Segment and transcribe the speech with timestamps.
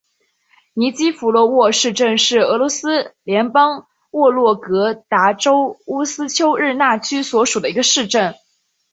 [0.73, 8.33] 尼基福罗沃市镇是俄罗斯联邦沃洛格达州乌斯秋日纳区所属的一个市镇。